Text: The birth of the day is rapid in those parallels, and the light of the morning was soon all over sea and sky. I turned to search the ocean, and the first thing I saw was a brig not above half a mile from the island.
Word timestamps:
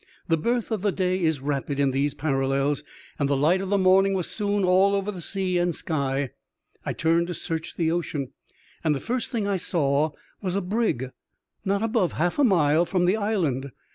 The 0.27 0.35
birth 0.35 0.71
of 0.71 0.81
the 0.81 0.91
day 0.91 1.21
is 1.21 1.41
rapid 1.41 1.79
in 1.79 1.91
those 1.91 2.15
parallels, 2.15 2.83
and 3.19 3.29
the 3.29 3.37
light 3.37 3.61
of 3.61 3.69
the 3.69 3.77
morning 3.77 4.15
was 4.15 4.25
soon 4.27 4.63
all 4.63 4.95
over 4.95 5.21
sea 5.21 5.59
and 5.59 5.75
sky. 5.75 6.31
I 6.83 6.91
turned 6.91 7.27
to 7.27 7.35
search 7.35 7.75
the 7.75 7.91
ocean, 7.91 8.31
and 8.83 8.95
the 8.95 8.99
first 8.99 9.29
thing 9.29 9.47
I 9.47 9.57
saw 9.57 10.09
was 10.41 10.55
a 10.55 10.61
brig 10.61 11.11
not 11.63 11.83
above 11.83 12.13
half 12.13 12.39
a 12.39 12.43
mile 12.43 12.83
from 12.83 13.05
the 13.05 13.15
island. 13.17 13.69